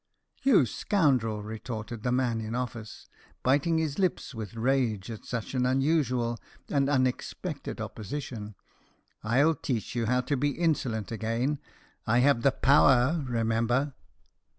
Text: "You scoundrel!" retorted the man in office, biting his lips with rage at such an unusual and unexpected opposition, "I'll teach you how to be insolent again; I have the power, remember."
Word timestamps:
"You 0.41 0.65
scoundrel!" 0.65 1.43
retorted 1.43 2.01
the 2.01 2.11
man 2.11 2.41
in 2.41 2.55
office, 2.55 3.07
biting 3.43 3.77
his 3.77 3.99
lips 3.99 4.33
with 4.33 4.55
rage 4.55 5.11
at 5.11 5.25
such 5.25 5.53
an 5.53 5.63
unusual 5.63 6.39
and 6.69 6.89
unexpected 6.89 7.79
opposition, 7.79 8.55
"I'll 9.23 9.53
teach 9.53 9.93
you 9.93 10.07
how 10.07 10.21
to 10.21 10.35
be 10.35 10.57
insolent 10.57 11.11
again; 11.11 11.59
I 12.07 12.17
have 12.17 12.41
the 12.41 12.51
power, 12.51 13.23
remember." 13.27 13.93